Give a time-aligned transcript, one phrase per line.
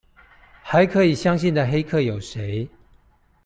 [0.63, 2.67] 還可以相信的黑客有誰？